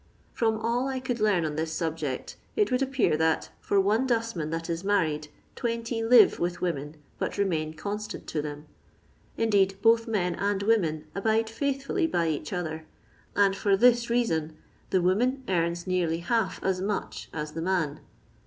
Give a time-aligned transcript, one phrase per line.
[0.33, 4.49] From all I could leara on this subject, it would appear that, for one dustman
[4.49, 8.65] that is married, 20 live with women, but remain constant to them;
[9.37, 12.87] indeed, both men and women abide feithfuUy by each other,
[13.35, 14.57] and for this reason—
[14.89, 17.99] the woman earns nearly half as mnch as the man.